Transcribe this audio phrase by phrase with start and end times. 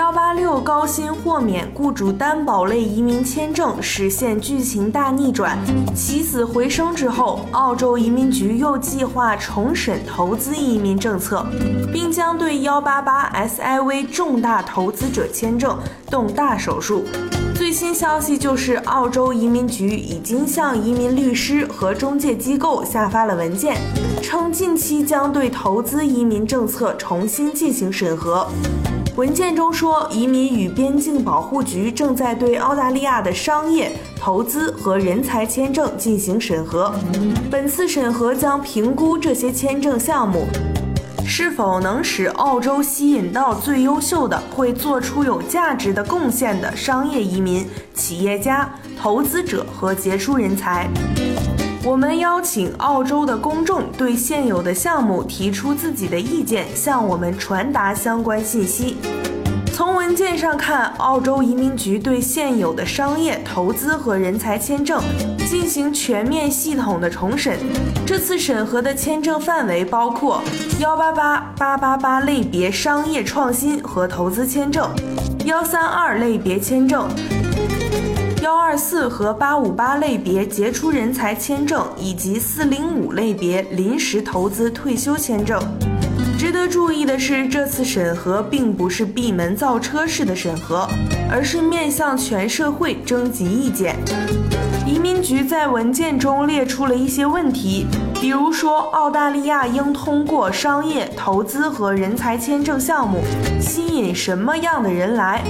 [0.00, 5.58] 幺八六高薪豁免、雇主担保类移民签证实现剧情大逆转、
[5.94, 11.44] 起死回生之后，澳洲移民局又计划重审投资移民政策，
[11.92, 15.78] 并将对幺八八 SIV 重大投资者签证
[16.10, 17.04] 动大手术。
[17.54, 23.76] 最新消息就是，澳洲移民局已经向移民律师和中介机构下发了文件，
[24.22, 28.48] 称近期将对投资移民政策重新进行审核。
[29.16, 36.94] 文件中说，移民与边境保护局正在对澳大利亚的商业、投资和人才签证进行审核。
[37.50, 40.46] 本次审核将评估这些签证项目
[41.26, 50.88] 是否能使澳洲吸引到最优秀的、会做出有价值的贡献的商业移民、企业家、投资者和杰出人才。
[51.82, 58.98] 我们邀请澳洲的公众对现有的项目提出自己的意见，向我们传达相关信息。
[59.72, 65.02] 从文件上看，澳洲移民局对现有的商业、投资和人才签证
[65.48, 67.58] 进行全面系统的重审。
[68.04, 70.42] 这次审核的签证范围包括
[70.80, 74.86] 幺八八八八八类别商业创新和投资签证，
[75.46, 77.08] 幺三二类别签证。
[78.50, 85.62] 幺二四和八五八类别杰出人才签证，以及四零五类别临时投资退休签证。
[86.36, 90.88] 值得注意的是，这次审核并不是闭门造车式的审核，
[91.30, 93.94] 而是面向全社会征集意见。
[94.84, 97.86] 移民局在文件中列出了一些问题，
[98.20, 103.22] 比如说，澳大利亚应通过商业、投资和人才签证项目
[103.60, 105.40] 吸引什么样的人来？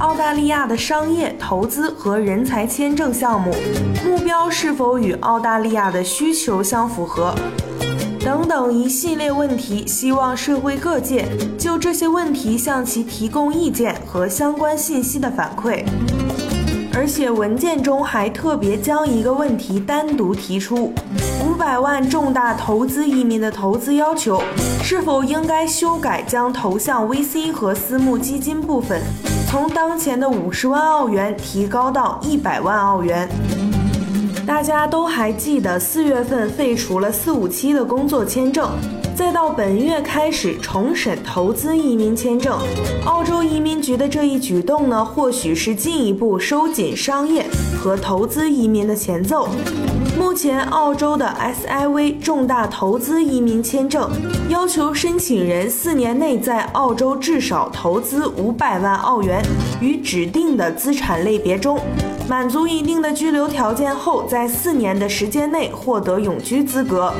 [0.00, 3.54] 澳大利亚的商业投资和人才签证项目
[4.02, 7.34] 目标是否与澳大利亚的需求相符合？
[8.20, 11.26] 等等一系列问题，希望社会各界
[11.58, 15.84] 就这些问题向其提供意见和相关信息的反馈。
[17.00, 20.92] 而且文件中还特别将一个问题单独提出：
[21.42, 24.42] 五百万重大投资移民的投资要求，
[24.82, 29.00] 是否应该修改，将投向 VC 和私募基金部分？
[29.48, 33.26] 从当前的五十万澳元提高到一百万澳元。
[34.46, 38.68] 大家都还记得，四月份废除了四五七的工作签证，
[39.20, 42.58] 再到本月开始重审投资移民签证。
[43.04, 47.44] 澳洲移民局的这一举动呢，或许是进一步收紧商业
[47.78, 49.46] 和投资移民的前奏。
[50.18, 54.10] 目前，澳洲的 SIV 重大投资移民签证
[54.48, 59.42] 要求申请人四年内在澳洲至少投资五百万澳元
[59.82, 61.78] 于指定的资产类别中，
[62.26, 67.12] 满足一定的居留条件后，在四年的时间内获得永居资格。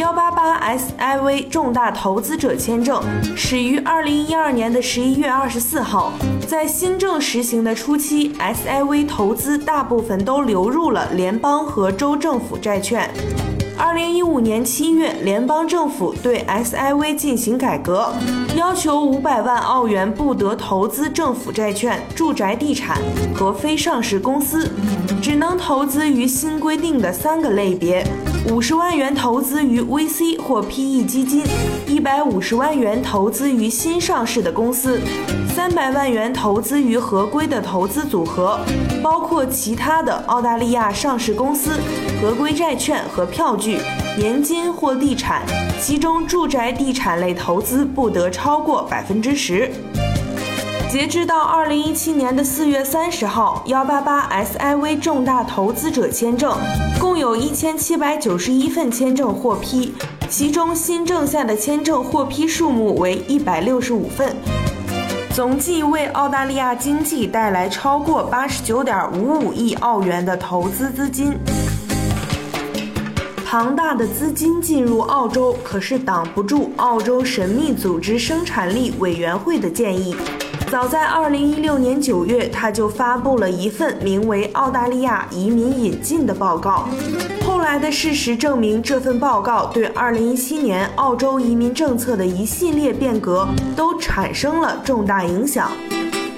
[0.00, 3.02] 幺八八 SIV 重大投资者签证
[3.36, 6.10] 始于二零一二年的十一月二十四号，
[6.48, 13.10] 在新政实行的初期，SIV 投资大部分都流入了联邦和州政府债券。
[13.76, 18.10] 二零一五年七月，联邦政府对 SIV 进行改革，
[18.56, 22.96] 要求五百万澳元不得投资政府债券、住宅地产
[23.34, 24.72] 和非上市公司，
[25.20, 28.02] 只能投资于新规定的三个类别：
[28.48, 31.44] 五十万元投资于 VC 或 PE 基金，
[31.86, 34.98] 一百五十万元投资于新上市的公司，
[35.54, 38.58] 三百万元投资于合规的投资组合，
[39.02, 41.72] 包括其他的澳大利亚上市公司、
[42.20, 43.78] 合规债券和票据。
[44.16, 45.42] 年金或地产，
[45.80, 49.70] 其中住宅地产类投资不得超过百分之十。
[50.90, 56.52] 截至到二零一七年的四月三十号，幺八八 SIV 重大投资者签证
[56.98, 59.94] 共有一千七百九十一份签证获批，
[60.28, 64.34] 其中新政下的签证获批数目为一百六十五份，
[65.32, 71.38] 总计为澳大利亚经济带来超过八十九点五五亿澳元的投资资金。
[73.46, 80.16] 庞大的资金进入澳洲，可是挡不住澳洲神秘组织生产力委员会的建议。
[80.70, 86.86] 早在二零一六年九月，他就发布了一份名为《澳大利亚移民引进》的报告。
[87.44, 95.72] 后来的事实证明，这份报告对二零一七年澳洲移民政策的一系列变革都产生了重大影响。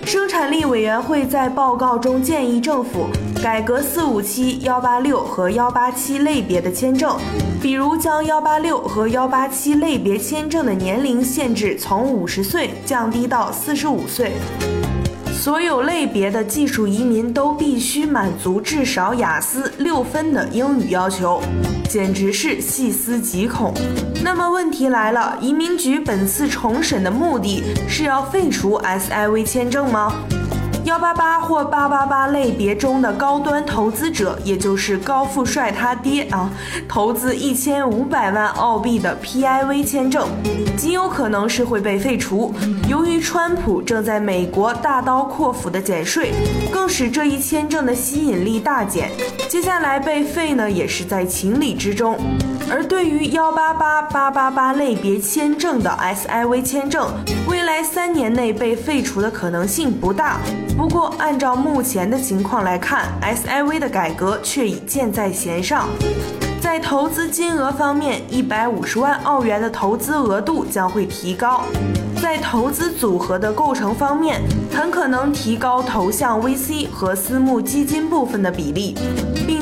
[0.05, 3.07] 生产力委员会在报告中建议政府
[3.43, 7.17] 改革四五七、幺八六和幺八七类别的签证，
[7.61, 14.33] 比如将幺八六和幺八七类别签证的年龄限制从五十岁降低到四十五岁。
[15.43, 21.43] 所有类别的技术移民都必须满足至少雅思六分的英语要求，
[21.89, 23.75] 简直是细思极恐。
[24.23, 30.15] 那么问题来了，移民局本次重审的目的是要废除 SIV 签证吗？
[30.85, 36.51] 幺八八或八八八类别中的高端投资者，也就是高富帅他爹啊，
[36.89, 40.27] 投资一千五百万澳币的 PIV 签证，
[40.77, 42.53] 极有可能是会被废除。
[42.89, 46.33] 由于川普正在美国大刀阔斧的减税，
[46.73, 49.09] 更使这一签证的吸引力大减。
[49.49, 52.19] 接下来被废呢，也是在情理之中。
[52.71, 57.09] 而对于幺八八八八八类别签证的 SIV 签证，
[57.47, 60.39] 未来三年内被废除的可能性不大。
[60.77, 65.89] 不过，按照目前的情况来看，SIV 的改革却已箭在弦上。
[66.61, 71.63] 在投资金额方面，一百五十万澳元的投资额度将会提高。
[72.23, 74.41] 在投资组合的构成方面，
[74.73, 78.97] 很可能提高投向 VC 和私募基金部分的比例，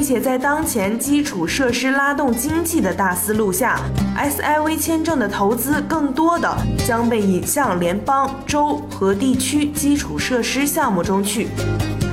[0.00, 3.78] 并且在当前基础设施拉动经济的大思路下
[4.16, 6.56] ，SIV 签证的投资更多的
[6.86, 11.48] 将被引向联邦、州和地区基础设施项目中去。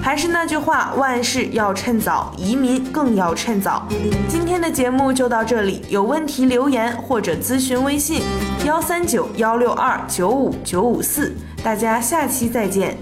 [0.04, 3.88] 还是那句话，万事要趁早，移民更要趁早。
[4.28, 8.22] 今天的节目就到这里，有问题留言或者咨询微信：
[8.66, 11.34] 幺三九幺六二九五九五四。
[11.64, 12.98] 大家下期再见。